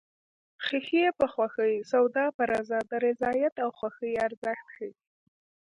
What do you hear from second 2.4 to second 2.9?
رضا